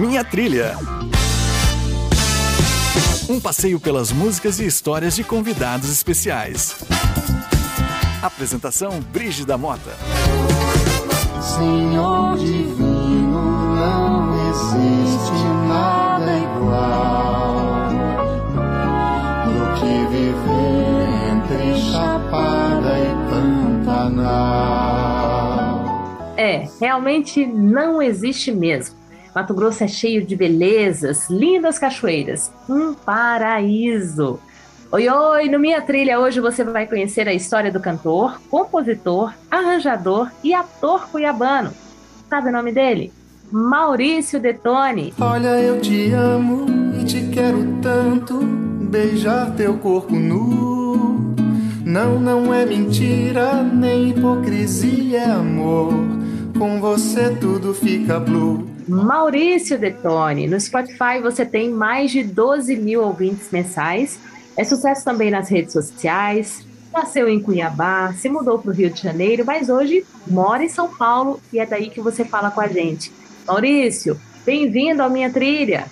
[0.00, 0.76] Minha Trilha.
[3.28, 6.74] Um passeio pelas músicas e histórias de convidados especiais.
[8.22, 9.94] Apresentação Brígida Mota.
[11.42, 17.90] Senhor divino, não existe nada igual
[19.44, 23.12] do que viver entre Chapada e
[23.84, 24.64] Pantanal.
[26.38, 28.99] É, realmente não existe mesmo.
[29.34, 34.40] Mato Grosso é cheio de belezas, lindas cachoeiras, um paraíso.
[34.90, 35.48] Oi, oi!
[35.48, 41.08] No Minha Trilha hoje você vai conhecer a história do cantor, compositor, arranjador e ator
[41.08, 41.72] cuiabano.
[42.28, 43.12] Sabe o nome dele?
[43.52, 45.14] Maurício Detone.
[45.20, 46.66] Olha, eu te amo
[47.00, 51.34] e te quero tanto, beijar teu corpo nu.
[51.84, 55.92] Não, não é mentira, nem hipocrisia, é amor.
[56.58, 58.69] Com você tudo fica blue.
[58.90, 60.48] Maurício Detone.
[60.48, 64.18] No Spotify você tem mais de 12 mil ouvintes mensais.
[64.56, 66.66] É sucesso também nas redes sociais.
[66.92, 70.92] Nasceu em Cuiabá, se mudou para o Rio de Janeiro, mas hoje mora em São
[70.92, 73.12] Paulo e é daí que você fala com a gente.
[73.46, 75.86] Maurício, bem-vindo à minha trilha.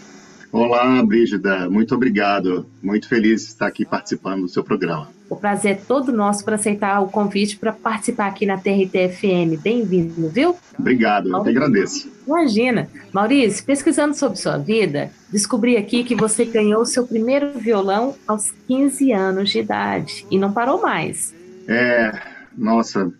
[0.50, 2.66] Olá, Brígida, muito obrigado.
[2.82, 5.08] Muito feliz de estar aqui participando do seu programa.
[5.28, 9.60] O prazer é todo nosso para aceitar o convite para participar aqui na TRT-FM.
[9.62, 10.56] Bem-vindo, viu?
[10.78, 12.10] Obrigado, eu te agradeço.
[12.26, 12.88] Imagina.
[13.12, 19.12] Maurício, pesquisando sobre sua vida, descobri aqui que você ganhou seu primeiro violão aos 15
[19.12, 21.34] anos de idade e não parou mais.
[21.66, 22.18] É,
[22.56, 23.12] nossa,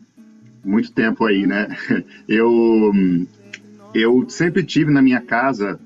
[0.65, 1.69] muito tempo aí, né?
[2.27, 2.91] Eu,
[3.95, 5.79] eu sempre tive na minha casa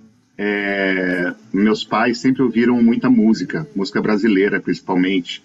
[0.44, 5.40] é, meus pais sempre ouviram muita música, música brasileira principalmente.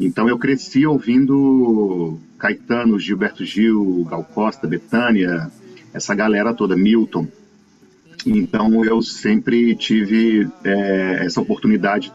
[0.00, 5.50] Então eu cresci ouvindo Caetano, Gilberto Gil, Gal Costa, Betânia,
[5.92, 7.28] essa galera toda, Milton.
[8.24, 12.10] Então eu sempre tive é, essa oportunidade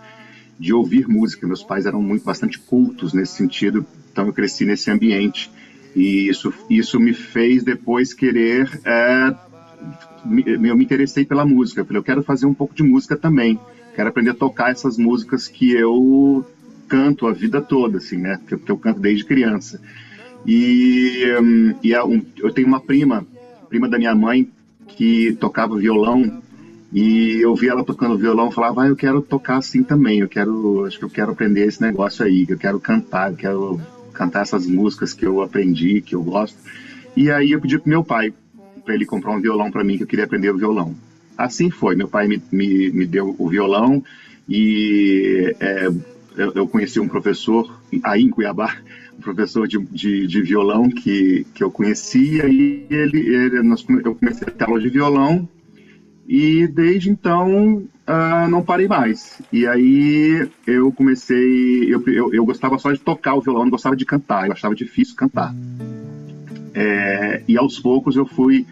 [0.58, 1.46] de ouvir música.
[1.46, 5.52] Meus pais eram muito bastante cultos nesse sentido, então eu cresci nesse ambiente
[5.96, 9.36] e isso isso me fez depois querer é,
[10.46, 11.82] eu me interessei pela música.
[11.82, 13.60] Eu falei, eu quero fazer um pouco de música também.
[13.96, 16.46] Quero aprender a tocar essas músicas que eu
[16.88, 18.40] canto a vida toda, assim, né?
[18.48, 19.82] Que, que eu canto desde criança.
[20.46, 23.26] E, um, e é um, eu tenho uma prima,
[23.70, 24.50] prima da minha mãe,
[24.88, 26.42] que tocava violão.
[26.92, 30.20] E eu vi ela tocando violão, e falava, ah, eu quero tocar assim também.
[30.20, 32.46] Eu quero, acho que eu quero aprender esse negócio aí.
[32.48, 33.82] Eu quero cantar, eu quero
[34.14, 36.58] cantar essas músicas que eu aprendi, que eu gosto.
[37.16, 38.34] E aí eu pedi pro meu pai
[38.84, 40.96] para ele comprar um violão para mim, que eu queria aprender o violão.
[41.38, 44.04] Assim foi, meu pai me, me, me deu o violão
[44.48, 45.88] e é,
[46.36, 48.78] eu, conheci um professor aí em Cuiabá,
[49.18, 54.16] um professor de, de, de violão que, que eu conhecia e ele, ele nós, eu
[54.16, 55.48] comecei a aula de violão
[56.28, 59.42] e desde então uh, não parei mais.
[59.52, 63.96] E aí eu comecei, eu, eu, eu, gostava só de tocar o violão, não gostava
[63.96, 65.54] de cantar, eu achava difícil cantar.
[66.74, 68.66] É, e aos poucos eu fui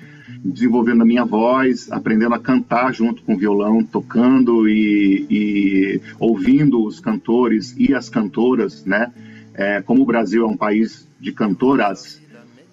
[0.44, 6.84] desenvolvendo a minha voz, aprendendo a cantar junto com o violão, tocando e, e ouvindo
[6.84, 9.12] os cantores e as cantoras, né?
[9.54, 12.22] É, como o Brasil é um país de cantoras,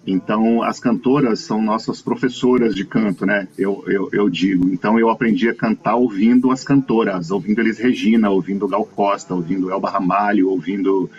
[0.07, 3.47] então as cantoras são nossas professoras de canto, né?
[3.57, 4.69] Eu, eu, eu digo.
[4.69, 9.69] Então eu aprendi a cantar ouvindo as cantoras, ouvindo Elis Regina, ouvindo Gal Costa, ouvindo
[9.69, 11.09] Elba Ramalho, ouvindo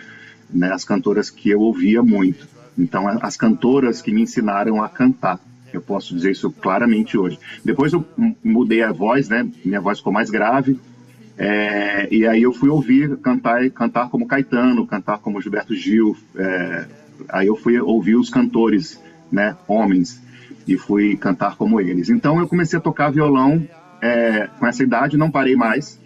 [0.49, 2.50] né, as cantoras que eu ouvia muito.
[2.77, 5.39] Então, as cantoras que me ensinaram a cantar.
[5.73, 7.39] Eu posso dizer isso claramente hoje.
[7.63, 8.05] Depois eu
[8.43, 9.49] mudei a voz, né?
[9.63, 10.79] Minha voz ficou mais grave.
[11.37, 16.15] É, e aí eu fui ouvir cantar, cantar como Caetano, cantar como Gilberto Gil.
[16.35, 16.85] É,
[17.29, 19.55] aí eu fui ouvir os cantores, né?
[19.67, 20.21] Homens
[20.67, 22.09] e fui cantar como eles.
[22.09, 23.65] Então eu comecei a tocar violão
[24.01, 25.99] é, com essa idade, não parei mais.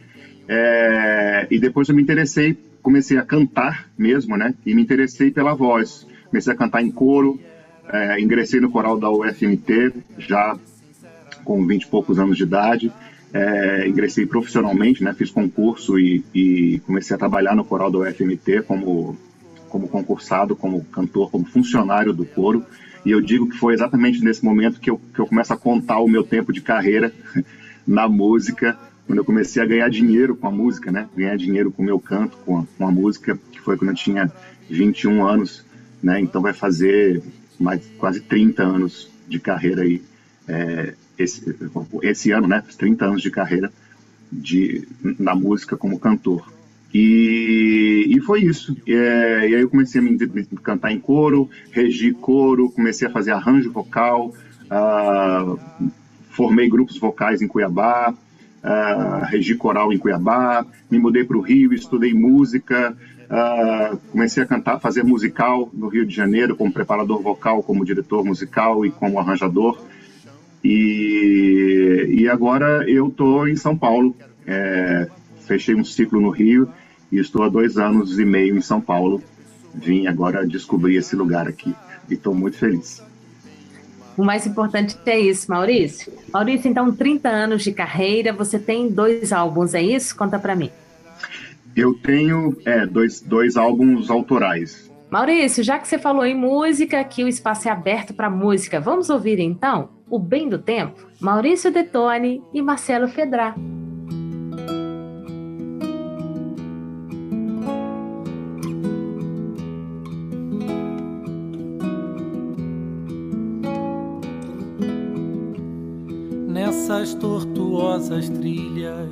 [0.48, 4.54] É, e depois eu me interessei, comecei a cantar mesmo, né?
[4.66, 7.40] E me interessei pela voz comecei a cantar em coro,
[7.88, 10.58] é, ingressei no coral da UFMT já
[11.46, 12.92] com 20 e poucos anos de idade,
[13.34, 18.64] é, ingressei profissionalmente, né, fiz concurso e, e, comecei a trabalhar no coral da UFMT
[18.68, 19.18] como,
[19.70, 22.66] como concursado, como cantor, como funcionário do coro.
[23.06, 26.00] E eu digo que foi exatamente nesse momento que eu, que eu começo a contar
[26.00, 27.14] o meu tempo de carreira
[27.88, 28.78] na música,
[29.08, 31.08] quando eu comecei a ganhar dinheiro com a música, né?
[31.16, 33.96] Ganhar dinheiro com o meu canto, com a, com a música, que foi quando eu
[33.96, 34.32] tinha
[34.70, 35.65] 21 anos
[36.06, 36.22] né?
[36.22, 37.24] Então vai fazer
[37.60, 40.04] mais quase 30 anos de carreira aí,
[40.48, 41.56] é, esse,
[42.04, 42.64] esse ano, né?
[42.78, 43.72] 30 anos de carreira
[44.32, 44.88] de,
[45.18, 46.54] na música como cantor.
[46.94, 48.78] E, e foi isso.
[48.88, 53.12] É, e aí eu comecei a me, me, cantar em coro, regi coro, comecei a
[53.12, 54.32] fazer arranjo vocal,
[54.70, 55.60] uh,
[56.30, 61.74] formei grupos vocais em Cuiabá, uh, regi coral em Cuiabá, me mudei para o Rio,
[61.74, 62.96] estudei música,
[63.30, 68.24] uh, comecei a cantar, fazer musical no Rio de Janeiro, como preparador vocal, como diretor
[68.24, 69.82] musical e como arranjador.
[70.64, 74.16] E, e agora eu estou em São Paulo,
[74.48, 75.08] é,
[75.46, 76.68] fechei um ciclo no Rio
[77.12, 79.22] e estou há dois anos e meio em São Paulo.
[79.74, 81.76] Vim agora descobrir esse lugar aqui
[82.10, 83.04] e estou muito feliz.
[84.18, 86.12] O mais importante é isso, Maurício.
[86.34, 90.16] Maurício, então, 30 anos de carreira, você tem dois álbuns, é isso?
[90.16, 90.72] Conta para mim.
[91.76, 94.90] Eu tenho é, dois, dois álbuns autorais.
[95.12, 98.80] Maurício, já que você falou em música, aqui o espaço é aberto para música.
[98.80, 101.06] Vamos ouvir então O Bem do Tempo?
[101.20, 103.54] Maurício Detone e Marcelo Fedra.
[116.48, 117.14] Nessas
[117.76, 119.10] tortuosas trilhas,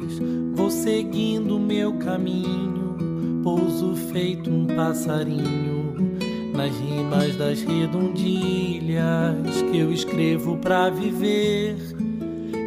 [0.56, 6.18] vou seguindo meu caminho, pouso feito um passarinho
[6.56, 11.76] nas rimas das redondilhas que eu escrevo pra viver.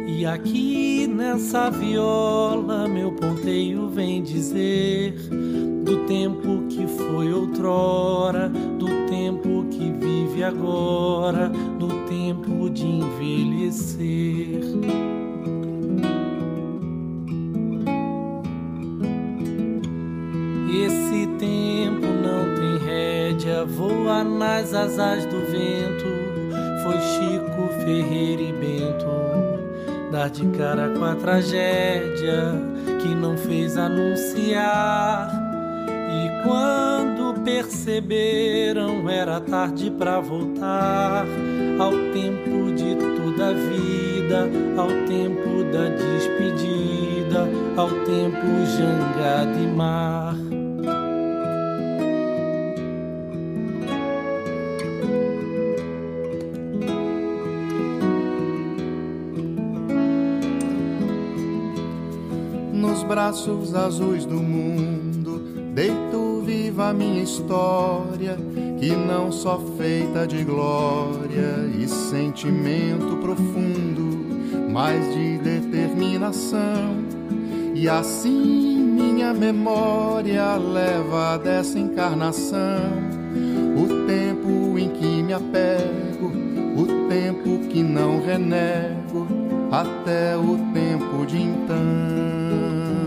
[0.07, 5.15] E aqui nessa viola, meu ponteio vem dizer
[5.83, 11.49] do tempo que foi outrora, do tempo que vive agora,
[11.79, 15.16] do tempo de envelhecer.
[24.07, 26.07] Voa nas asas do vento.
[26.81, 29.05] Foi Chico, Ferreira e Bento
[30.09, 32.53] dar de cara com a tragédia
[33.01, 35.29] que não fez anunciar
[35.89, 41.25] e quando perceberam, era tarde para voltar
[41.77, 50.46] ao tempo de toda a vida, ao tempo da despedida, ao tempo jangada e mar.
[63.17, 65.39] Braços azuis do mundo.
[65.73, 68.37] Deito viva a minha história,
[68.79, 76.93] que não só feita de glória e sentimento profundo, mas de determinação.
[77.73, 82.83] E assim minha memória leva dessa encarnação.
[83.75, 86.31] O tempo em que me apego,
[86.75, 89.25] o tempo que não renego,
[89.71, 93.06] até o tempo de então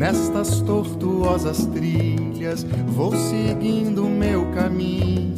[0.00, 5.36] Nestas tortuosas trilhas vou seguindo meu caminho,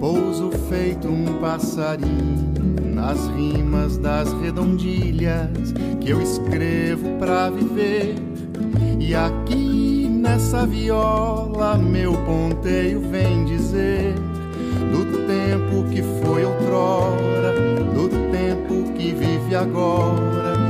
[0.00, 2.52] pouso feito um passarinho
[2.92, 8.16] nas rimas das redondilhas que eu escrevo pra viver.
[8.98, 14.14] E aqui nessa viola meu ponteio vem dizer
[14.90, 17.52] do tempo que foi outrora,
[17.94, 20.61] do tempo que vive agora,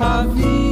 [0.00, 0.69] a vida.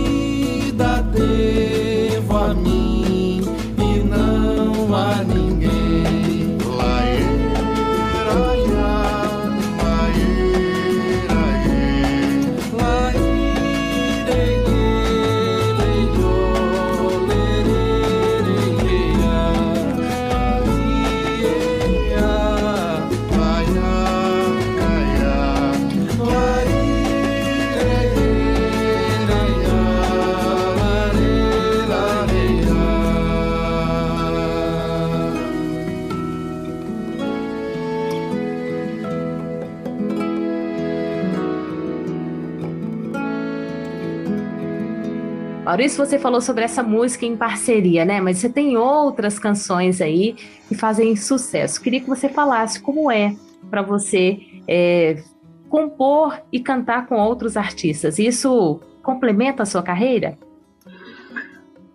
[45.79, 48.21] Maurício, você falou sobre essa música em parceria, né?
[48.21, 50.35] Mas você tem outras canções aí
[50.69, 51.81] que fazem sucesso.
[51.81, 53.37] Queria que você falasse como é
[53.71, 55.23] para você é,
[55.69, 58.19] compor e cantar com outros artistas.
[58.19, 60.37] Isso complementa a sua carreira?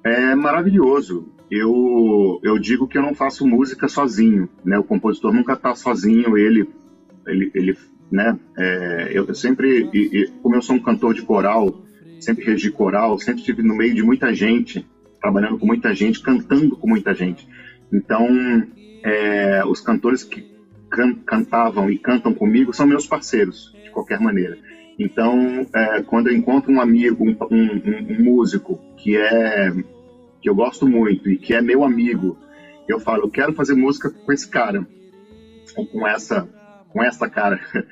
[0.01, 1.27] É maravilhoso.
[1.51, 4.79] Eu, eu digo que eu não faço música sozinho, né?
[4.79, 6.69] O compositor nunca está sozinho, ele,
[7.27, 7.77] ele, ele
[8.09, 8.39] né?
[8.57, 9.89] É, eu sempre,
[10.41, 11.82] como eu sou um cantor de coral,
[12.23, 14.85] sempre regi coral, sempre estive no meio de muita gente,
[15.21, 17.47] trabalhando com muita gente, cantando com muita gente.
[17.91, 18.27] Então,
[19.03, 20.51] é, os cantores que
[20.89, 24.57] can cantavam e cantam comigo são meus parceiros, de qualquer maneira.
[24.97, 29.71] Então, é, quando eu encontro um amigo, um, um, um, músico que é
[30.41, 32.37] que eu gosto muito e que é meu amigo,
[32.87, 34.85] eu falo, eu quero fazer música com esse cara,
[35.75, 36.47] ou com essa,
[36.89, 37.59] com essa cara.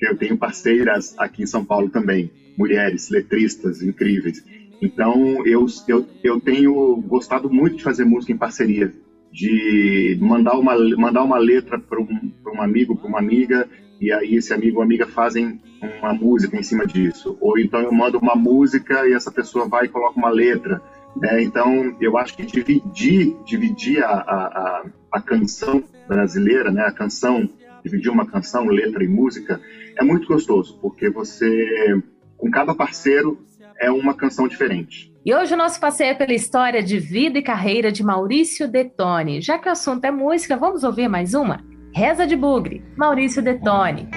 [0.00, 4.44] Eu tenho parceiras aqui em São Paulo também mulheres letristas incríveis.
[4.82, 8.92] Então, eu, eu, eu tenho gostado muito de fazer música em parceria,
[9.32, 13.66] de mandar uma, mandar uma letra para um, um amigo, para uma amiga,
[13.98, 15.60] e aí esse amigo ou amiga fazem
[16.00, 17.36] uma música em cima disso.
[17.40, 20.82] Ou então eu mando uma música e essa pessoa vai e coloca uma letra.
[21.16, 21.42] Né?
[21.42, 26.82] Então, eu acho que dividir, dividir a, a, a canção brasileira, né?
[26.82, 27.48] a canção,
[27.84, 29.60] dividir uma canção, letra e música,
[29.96, 32.02] é muito gostoso, porque você
[32.40, 33.38] com cada parceiro
[33.78, 35.12] é uma canção diferente.
[35.24, 39.40] E hoje o nosso passeio é pela história de vida e carreira de Maurício Detone.
[39.40, 41.62] Já que o assunto é música, vamos ouvir mais uma?
[41.94, 44.08] Reza de Bugre, Maurício Detone.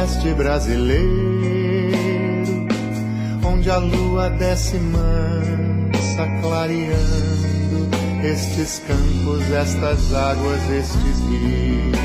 [0.00, 1.08] Centro-oeste brasileiro,
[3.44, 7.90] onde a lua desce mansa, clareando
[8.22, 11.98] estes campos, estas águas, estes rios.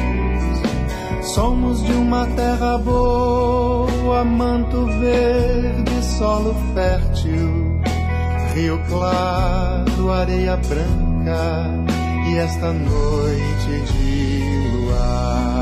[1.23, 7.81] Somos de uma terra boa, manto verde, solo fértil,
[8.53, 11.69] rio claro, areia branca
[12.29, 15.54] e esta noite de luar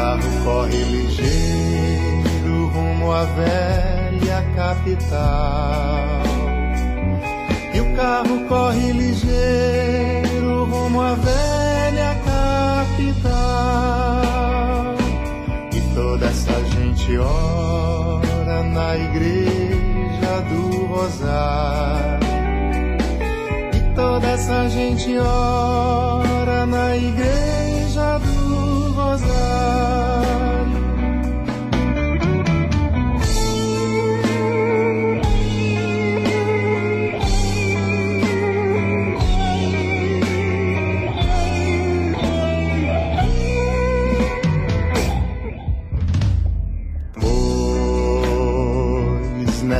[0.00, 6.22] carro corre ligeiro rumo à velha capital.
[7.74, 13.32] E o carro corre ligeiro rumo à velha capital.
[15.76, 22.26] E toda essa gente ora na igreja do Rosário.
[23.76, 27.69] E toda essa gente ora na igreja.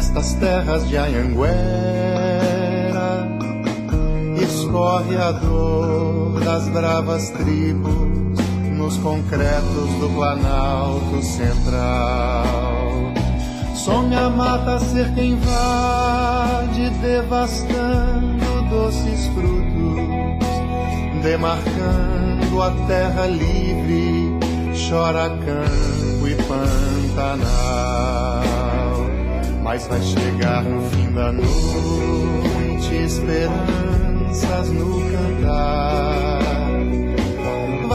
[0.00, 1.50] Nestas terras de Anhanguera
[4.42, 8.09] escorre a dor das bravas tribos
[8.90, 12.44] nos concretos do Planalto Central.
[13.74, 14.78] Some a mata
[15.14, 20.42] quem invade, devastando doces frutos,
[21.22, 24.38] demarcando a terra livre,
[24.88, 27.40] chora campo e pantanal.
[29.62, 36.09] Mas vai chegar no fim da noite esperanças no cantar.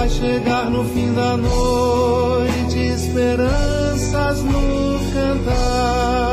[0.05, 6.29] Vai chegar no fim da noite, esperanças no cantar.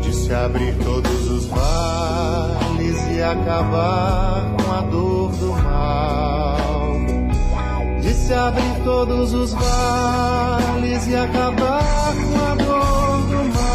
[0.00, 6.86] De se abrir todos os vales e acabar com a dor do mal.
[8.00, 13.66] De se abrir todos os vales e acabar com a dor do mal.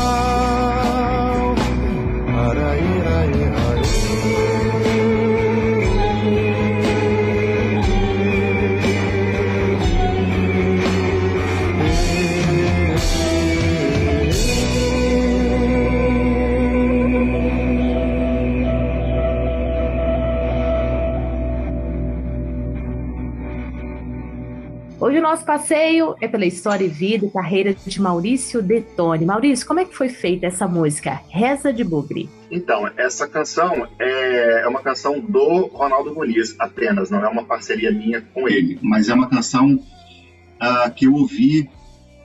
[25.31, 29.25] Nosso passeio é pela história e vida e carreira de Maurício Detone.
[29.25, 32.29] Maurício, como é que foi feita essa música, Reza de Bugre?
[32.51, 37.93] Então, essa canção é, é uma canção do Ronaldo Muniz apenas, não é uma parceria
[37.93, 41.69] minha com ele, mas é uma canção uh, que eu ouvi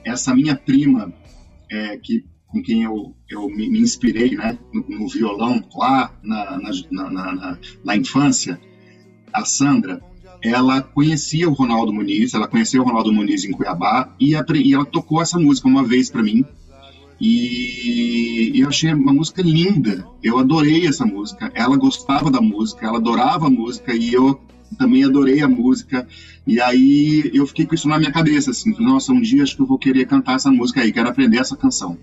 [0.04, 1.12] essa minha prima,
[1.70, 6.58] é, que, com quem eu, eu me, me inspirei né, no, no, violão lá na,
[6.90, 8.60] na, na, na infância,
[9.32, 10.02] a Sandra,
[10.42, 14.84] ela conhecia o Ronaldo Muniz, ela conheceu o Ronaldo Muniz em Cuiabá e, e ela
[14.84, 16.44] tocou essa música uma vez para mim.
[17.20, 20.06] E eu achei uma música linda.
[20.22, 21.50] Eu adorei essa música.
[21.54, 24.38] Ela gostava da música, ela adorava a música e eu
[24.78, 26.06] também adorei a música.
[26.46, 29.62] E aí eu fiquei com isso na minha cabeça, assim, nossa, um dia acho que
[29.62, 31.98] eu vou querer cantar essa música aí, quero aprender essa canção.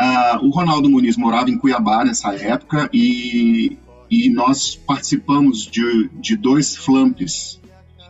[0.00, 3.76] Uh, o Ronaldo Muniz morava em Cuiabá nessa época e
[4.10, 7.60] e nós participamos de, de dois Flamps,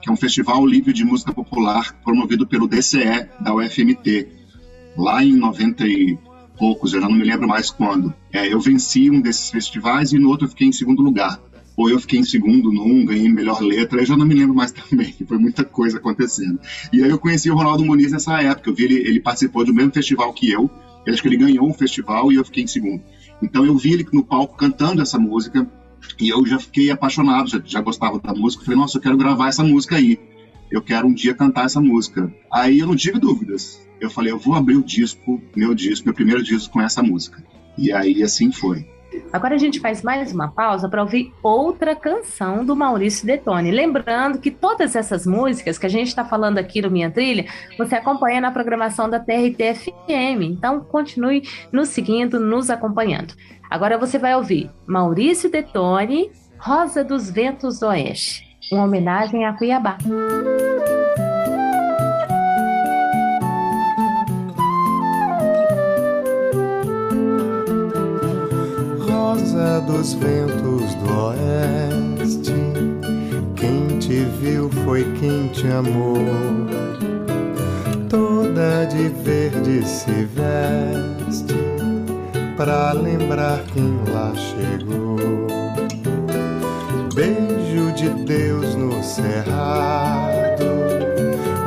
[0.01, 4.27] que é um festival livre de música popular promovido pelo DCE da UFMT,
[4.97, 6.19] lá em 90 e
[6.59, 8.15] poucos, eu já não me lembro mais quando.
[8.33, 11.39] É, eu venci um desses festivais e no outro eu fiquei em segundo lugar.
[11.77, 14.73] Ou eu fiquei em segundo num, ganhei melhor letra, eu já não me lembro mais
[14.73, 16.59] também, foi muita coisa acontecendo.
[16.93, 19.73] E aí eu conheci o Ronaldo Muniz nessa época, eu vi ele, ele participou do
[19.73, 20.71] mesmo festival que eu,
[21.07, 23.03] eu acho que ele ganhou um festival e eu fiquei em segundo.
[23.43, 25.67] Então eu vi ele no palco cantando essa música,
[26.19, 28.65] e eu já fiquei apaixonado, já, já gostava da música.
[28.65, 30.19] Falei, nossa, eu quero gravar essa música aí.
[30.71, 32.33] Eu quero um dia cantar essa música.
[32.53, 33.81] Aí eu não tive dúvidas.
[34.01, 37.45] Eu falei, eu vou abrir o disco, meu disco, meu primeiro disco com essa música.
[37.77, 38.87] E aí assim foi.
[39.33, 43.71] Agora a gente faz mais uma pausa para ouvir outra canção do Maurício Detone.
[43.71, 47.47] Lembrando que todas essas músicas que a gente está falando aqui no Minha Trilha,
[47.79, 50.43] você acompanha na programação da TRT-FM.
[50.43, 53.35] Então continue nos seguindo, nos acompanhando.
[53.71, 59.97] Agora você vai ouvir Maurício Detone, Rosa dos Ventos do Oeste, uma homenagem a Cuiabá.
[69.31, 72.53] Rosa dos ventos do oeste,
[73.55, 76.17] quem te viu foi quem te amou.
[78.09, 81.55] Toda de verde se veste
[82.57, 85.47] pra lembrar quem lá chegou.
[87.15, 90.65] Beijo de Deus no cerrado,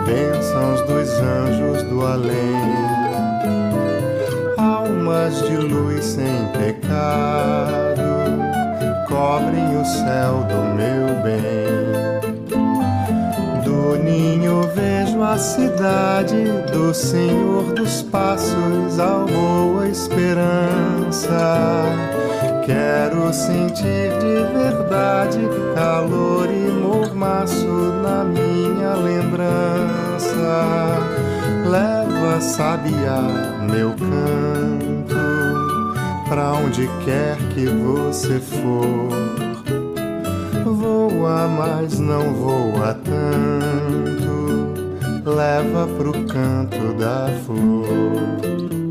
[0.05, 2.92] bênçãos dos anjos do além.
[5.29, 8.01] De luz sem pecado
[9.07, 12.03] cobrem o céu do meu bem
[14.03, 21.85] ninho vejo a cidade do Senhor dos Passos, a boa esperança.
[22.65, 25.39] Quero sentir de verdade
[25.75, 27.65] calor e mormaço
[28.01, 30.33] na minha lembrança.
[31.69, 33.21] Leva, sabia,
[33.69, 34.52] meu canto,
[36.33, 39.07] pra onde quer que você for
[40.65, 44.33] voa, mas não voa tanto.
[45.29, 48.82] Leva pro canto da flor.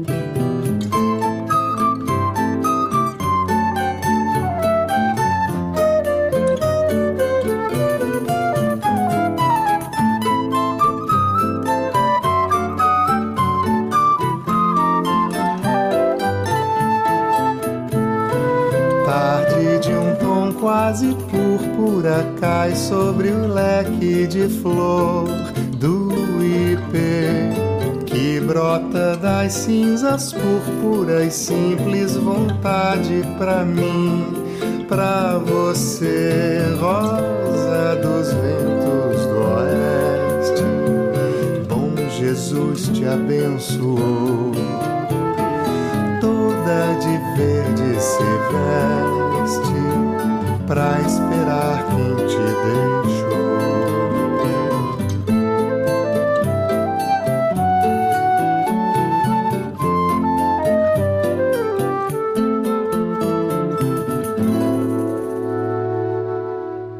[21.03, 25.27] Quase púrpura cai sobre o leque de flor
[25.77, 26.11] do
[26.45, 27.51] ipê
[28.07, 34.27] que brota das cinzas púrpuras, simples vontade pra mim,
[34.87, 40.63] pra você, rosa dos ventos do oeste.
[41.69, 44.53] Bom Jesus te abençoou,
[46.21, 49.22] toda de verde se veste
[50.73, 53.43] pra esperar quem te deixou.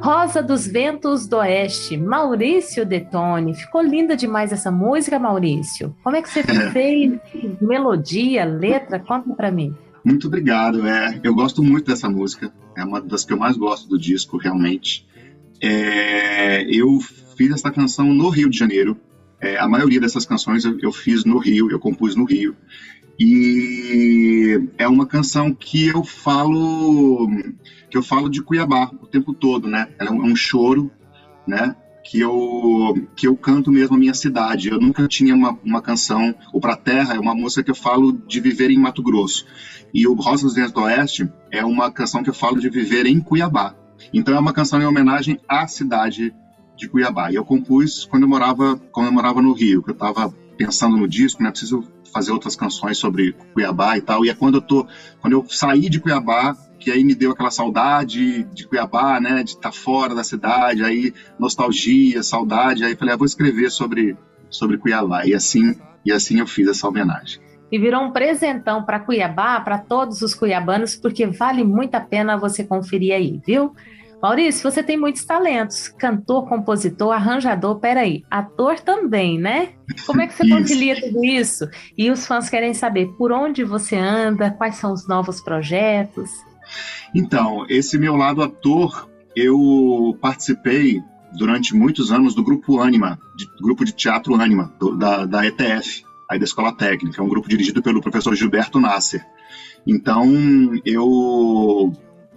[0.03, 3.55] Rosa dos Ventos do Oeste, Maurício Detone.
[3.55, 5.97] Ficou linda demais essa música, Maurício.
[6.05, 7.19] Como é que você fez?
[7.59, 8.99] Melodia, letra?
[8.99, 9.75] Conta para mim.
[10.05, 10.87] Muito obrigado.
[10.87, 12.53] É, eu gosto muito dessa música.
[12.77, 15.07] É uma das que eu mais gosto do disco, realmente.
[15.61, 16.99] É, eu
[17.37, 18.97] fiz essa canção no Rio de Janeiro.
[19.41, 22.57] É, a maioria dessas canções eu, eu fiz no Rio, eu compus no Rio.
[23.19, 27.29] E é uma canção que eu falo
[27.91, 29.89] que eu falo de Cuiabá o tempo todo, né?
[29.99, 30.91] É um, é um choro,
[31.47, 31.77] né?
[32.05, 34.69] Que eu, que eu canto mesmo a minha cidade.
[34.69, 38.13] Eu nunca tinha uma, uma canção, o Pra Terra é uma música que eu falo
[38.13, 39.47] de viver em Mato Grosso.
[39.95, 43.21] E o Rosas Ventos do Oeste é uma canção que eu falo de viver em
[43.21, 43.75] Cuiabá.
[44.13, 46.35] Então é uma canção em homenagem à cidade
[46.77, 47.31] de Cuiabá.
[47.31, 50.97] E eu compus quando eu morava, quando eu morava no Rio, que eu estava pensando
[50.97, 51.51] no disco, né?
[51.51, 54.25] Preciso fazer outras canções sobre Cuiabá e tal.
[54.25, 54.87] E é quando eu tô,
[55.21, 59.51] quando eu saí de Cuiabá, que aí me deu aquela saudade de Cuiabá, né, de
[59.51, 64.17] estar tá fora da cidade, aí nostalgia, saudade, aí falei, ah, vou escrever sobre
[64.51, 67.41] sobre Cuiabá e assim e assim eu fiz essa homenagem.
[67.71, 72.37] E virou um presentão para Cuiabá, para todos os cuiabanos, porque vale muito a pena
[72.37, 73.73] você conferir aí, viu?
[74.23, 79.71] Maurício, você tem muitos talentos, cantor, compositor, arranjador, peraí, ator também, né?
[80.07, 81.69] Como é que você concilia tudo isso?
[81.99, 86.31] E os fãs querem saber por onde você anda, quais são os novos projetos.
[87.15, 91.01] Então, esse meu lado ator, eu participei
[91.37, 96.05] durante muitos anos do grupo Anima, de, grupo de teatro Anima, do, da, da ETF,
[96.31, 99.25] aí da Escola Técnica, é um grupo dirigido pelo professor Gilberto Nasser.
[99.87, 100.31] Então,
[100.85, 101.93] eu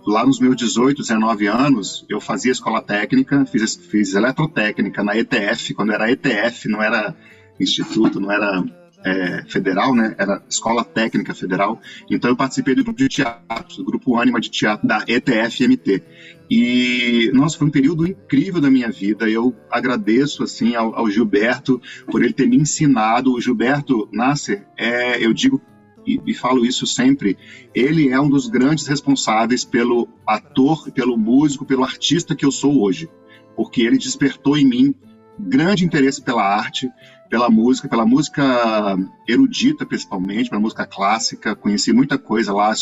[0.05, 5.73] lá nos meus 18, 19 anos, eu fazia escola técnica, fiz, fiz eletrotécnica na ETF,
[5.73, 7.15] quando era ETF, não era
[7.59, 8.63] instituto, não era
[9.05, 10.15] é, federal, né?
[10.17, 11.79] Era Escola Técnica Federal.
[12.09, 16.01] Então eu participei do grupo de teatro, do grupo Ânima de Teatro da ETF-MT.
[16.49, 19.29] E, nossa, foi um período incrível da minha vida.
[19.29, 23.31] Eu agradeço, assim, ao, ao Gilberto por ele ter me ensinado.
[23.31, 25.61] O Gilberto Nasser, é, eu digo
[26.05, 27.35] e, e, falo isso sempre,
[27.73, 32.81] ele é um dos grandes responsáveis pelo ator, pelo músico, pelo artista que eu sou
[32.81, 33.09] hoje.
[33.55, 34.95] Porque ele despertou em mim
[35.39, 36.89] grande interesse pela arte,
[37.35, 41.53] pela música, pela música erudita principalmente, pela música clássica.
[41.53, 42.73] Conheci muita coisa lá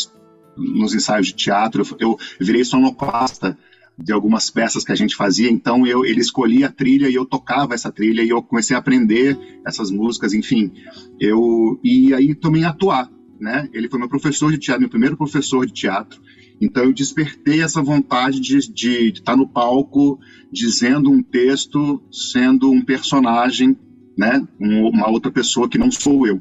[0.56, 1.84] nos ensaios de teatro.
[1.98, 3.58] Eu, virei sonopasta
[3.98, 7.24] de algumas peças que a gente fazia, então eu, ele escolhia a trilha e eu
[7.26, 9.36] tocava essa trilha e eu comecei a aprender
[9.66, 10.72] essas músicas, enfim.
[11.18, 13.68] Eu e aí também atuar, né?
[13.72, 16.22] Ele foi meu professor de teatro, meu primeiro professor de teatro.
[16.60, 20.20] Então eu despertei essa vontade de, de, de estar no palco
[20.52, 23.76] dizendo um texto, sendo um personagem
[24.16, 24.46] né?
[24.58, 26.40] uma outra pessoa que não sou eu,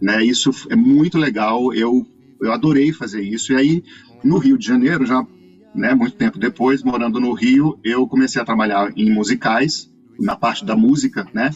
[0.00, 0.24] né?
[0.24, 1.72] Isso é muito legal.
[1.72, 2.06] Eu
[2.40, 3.52] eu adorei fazer isso.
[3.52, 3.84] E aí
[4.22, 5.24] no Rio de Janeiro, já
[5.74, 10.64] né, muito tempo depois, morando no Rio, eu comecei a trabalhar em musicais, na parte
[10.64, 11.50] da música, né?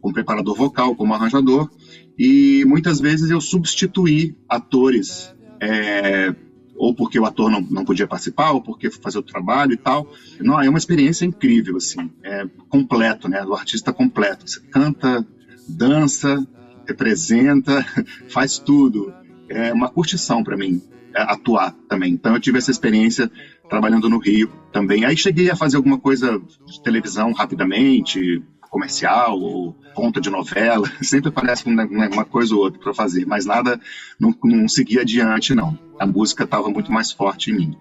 [0.00, 1.68] Como preparador vocal, como arranjador,
[2.16, 6.34] e muitas vezes eu substituí atores é,
[6.76, 10.10] ou porque o ator não, não podia participar, ou porque fazer o trabalho e tal.
[10.40, 13.42] Não, é uma experiência incrível, assim, é completo, né?
[13.42, 14.48] Do artista completo.
[14.48, 15.26] Você canta,
[15.68, 16.46] dança,
[16.86, 17.84] representa,
[18.28, 19.12] faz tudo.
[19.48, 20.82] É uma curtição para mim
[21.22, 22.12] atuar também.
[22.12, 23.30] Então eu tive essa experiência
[23.68, 25.04] trabalhando no Rio também.
[25.04, 31.30] Aí cheguei a fazer alguma coisa de televisão rapidamente, comercial ou ponta de novela, sempre
[31.30, 33.80] aparece uma, uma coisa ou outra para fazer, mas nada
[34.20, 35.78] não, não seguia adiante, não.
[35.98, 37.76] A música estava muito mais forte em mim.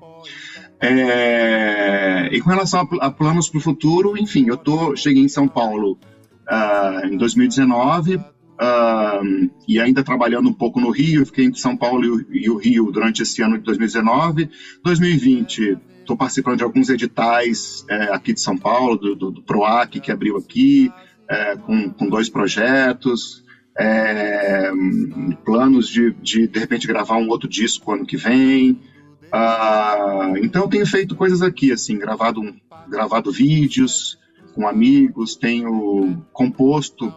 [0.80, 5.48] É, e com relação a planos para o futuro, enfim, eu tô, cheguei em São
[5.48, 5.98] Paulo
[6.50, 8.20] uh, em 2019
[8.62, 12.92] uh, e ainda trabalhando um pouco no Rio, fiquei entre São Paulo e, o Rio
[12.92, 14.50] durante esse ano de 2019.
[14.84, 20.00] 2020 estou participando de alguns editais é, aqui de São Paulo, do, do, do PROAC,
[20.00, 20.92] que abriu aqui,
[21.28, 23.44] é, com, com, dois projetos,
[23.76, 24.72] é,
[25.44, 28.80] planos de, de, de repente, gravar um outro disco ano que vem.
[29.32, 32.42] Ah, então, tenho feito coisas aqui, assim, gravado,
[32.88, 34.20] gravado vídeos
[34.54, 37.12] com amigos, tenho composto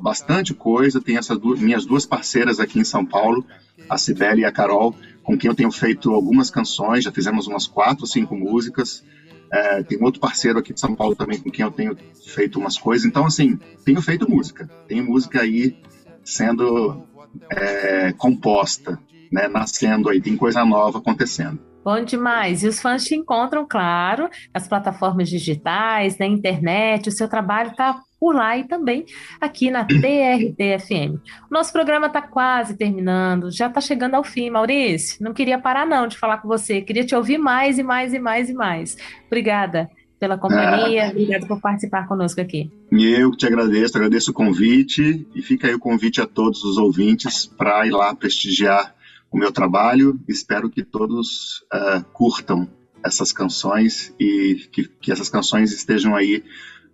[0.00, 3.44] bastante coisa, tenho essas duas, minhas duas parceiras aqui em São Paulo,
[3.88, 7.66] a Cibele e a Carol, com quem eu tenho feito algumas canções, já fizemos umas
[7.66, 9.04] quatro, cinco músicas.
[9.52, 12.78] É, tem outro parceiro aqui de São Paulo também com quem eu tenho feito umas
[12.78, 13.04] coisas.
[13.04, 14.68] Então, assim, tenho feito música.
[14.86, 15.76] Tenho música aí
[16.24, 17.04] sendo
[17.50, 18.98] é, composta,
[19.30, 21.58] né, nascendo aí, tem coisa nova acontecendo.
[21.84, 22.62] Bom demais.
[22.62, 27.08] E os fãs te encontram, claro, nas plataformas digitais, na internet.
[27.08, 29.06] O seu trabalho está por lá e também
[29.40, 31.16] aqui na TRT-FM.
[31.50, 35.16] O nosso programa está quase terminando, já está chegando ao fim, Maurício.
[35.24, 38.18] Não queria parar não de falar com você, queria te ouvir mais e mais e
[38.18, 38.96] mais e mais.
[39.26, 41.10] Obrigada pela companhia, ah.
[41.10, 42.70] obrigada por participar conosco aqui.
[42.92, 46.76] Eu que te agradeço, agradeço o convite e fica aí o convite a todos os
[46.76, 48.94] ouvintes para ir lá prestigiar
[49.30, 50.20] o meu trabalho.
[50.28, 52.68] Espero que todos uh, curtam
[53.02, 56.44] essas canções e que, que essas canções estejam aí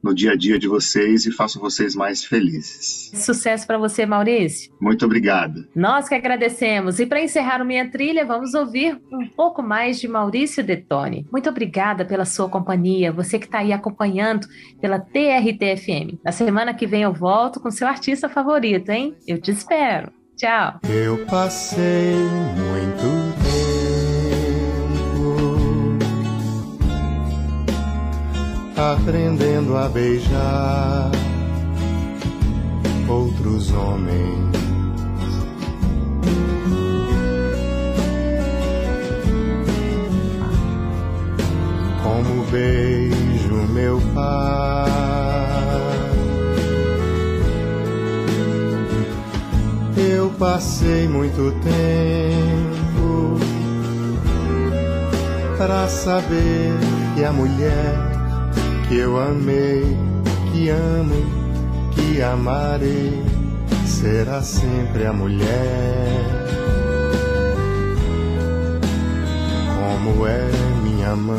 [0.03, 3.11] no dia a dia de vocês e façam vocês mais felizes.
[3.15, 4.73] Sucesso para você, Maurício.
[4.81, 5.67] Muito obrigado.
[5.75, 7.01] Nós que agradecemos.
[7.01, 11.27] E para encerrar o Minha Trilha, vamos ouvir um pouco mais de Maurício Detone.
[11.33, 14.47] Muito obrigada pela sua companhia, você que está aí acompanhando
[14.81, 16.19] pela TRT-FM.
[16.25, 19.15] Na semana que vem eu volto com seu artista favorito, hein?
[19.27, 20.13] Eu te espero.
[20.37, 20.81] Tchau.
[20.85, 23.26] Eu passei muito
[28.77, 31.11] aprendendo a beijar
[33.09, 34.37] outros homens.
[42.03, 44.87] Como beijo meu pai.
[49.97, 53.39] Eu passei muito tempo
[55.57, 56.73] para saber
[57.15, 58.16] que a mulher
[58.89, 59.97] que eu amei,
[60.53, 61.15] que amo,
[61.93, 63.21] que amarei,
[63.85, 66.47] será sempre a mulher.
[69.75, 70.51] Como é
[70.85, 71.37] minha mãe.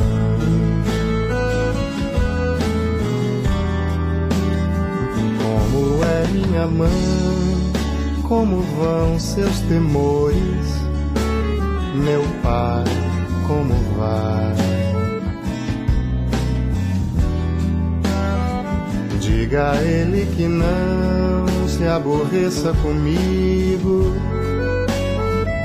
[5.42, 7.72] Como é minha mãe,
[8.24, 10.82] como vão seus temores,
[11.96, 12.84] meu pai,
[13.48, 14.67] como vai?
[19.40, 24.16] Diga a ele que não se aborreça comigo.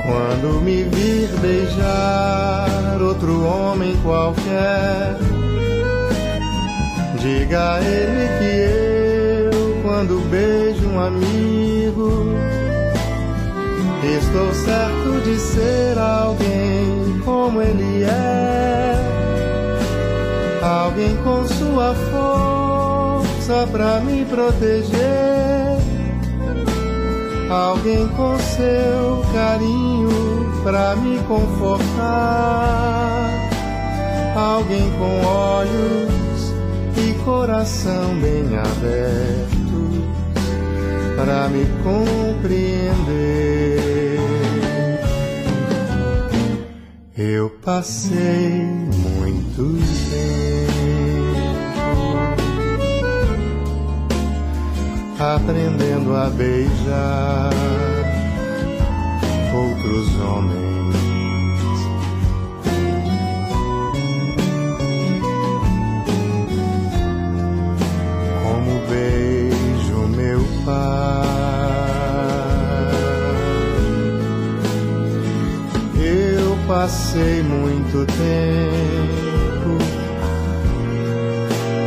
[0.04, 5.16] Quando me vir beijar outro homem qualquer,
[7.18, 12.26] diga a ele que eu, quando beijo um amigo,
[14.04, 18.94] estou certo de ser alguém como ele é,
[20.62, 22.61] alguém com sua força
[23.70, 25.78] pra me proteger.
[27.50, 30.08] Alguém com seu carinho
[30.62, 32.62] pra me confortar.
[34.34, 36.54] Alguém com olhos
[36.96, 39.52] e coração bem aberto
[41.16, 43.32] pra me compreender.
[47.16, 48.64] Eu passei
[49.20, 49.78] muito
[50.10, 50.61] tempo
[55.22, 57.50] aprendendo a beijar
[59.54, 60.96] outros homens.
[68.42, 71.22] Como beijo meu pai.
[76.04, 79.78] Eu passei muito tempo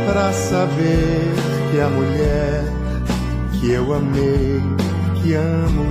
[0.06, 1.34] para saber
[1.70, 2.75] que a mulher
[3.66, 4.62] que eu amei,
[5.20, 5.86] que amo,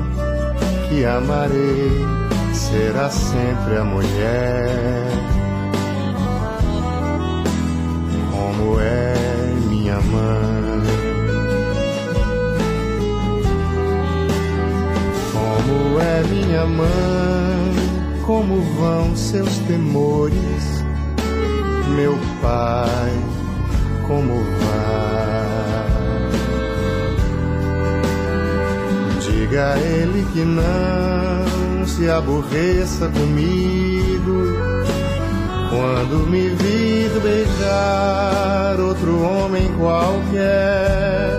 [0.87, 1.91] que amarei,
[2.53, 5.09] será sempre a mulher.
[8.31, 9.13] Como é
[9.67, 10.85] minha mãe.
[15.33, 20.85] Como é minha mãe, como vão seus temores,
[21.93, 23.11] meu pai,
[24.07, 24.84] como vai?
[29.47, 34.41] Diga a ele que não se aborreça comigo
[35.69, 41.29] quando me vir beijar outro homem qualquer.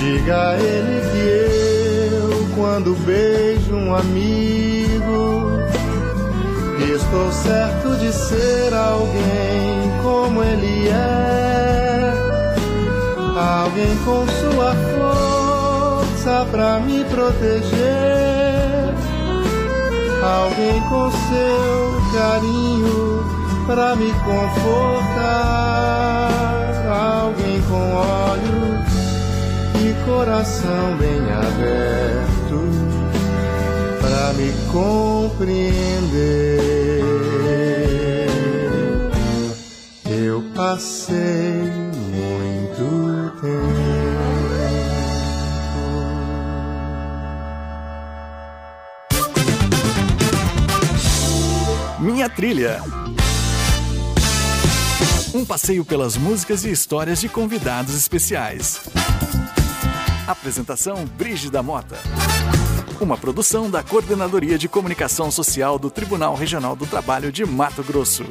[0.00, 5.60] Diga a ele que eu, quando beijo um amigo,
[6.92, 12.12] estou certo de ser alguém como ele é,
[13.36, 15.27] alguém com sua força
[16.18, 17.78] força pra me proteger.
[20.22, 23.24] Alguém com seu carinho
[23.66, 24.58] pra me confortar.
[27.22, 28.92] Alguém com olhos
[29.76, 32.58] e coração bem aberto
[34.00, 35.78] pra me compreender.
[40.06, 41.70] Eu passei
[42.10, 43.97] muito tempo.
[52.18, 52.82] Minha Trilha.
[55.32, 58.80] Um passeio pelas músicas e histórias de convidados especiais.
[60.26, 61.96] Apresentação Brígida Mota.
[63.00, 68.24] Uma produção da Coordenadoria de Comunicação Social do Tribunal Regional do Trabalho de Mato Grosso.